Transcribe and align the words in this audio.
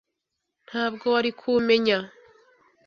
Ntabwo 0.67 1.03
wari 1.13 1.31
kumenya. 1.39 1.97